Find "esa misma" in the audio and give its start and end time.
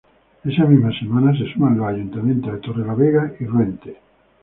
0.49-0.91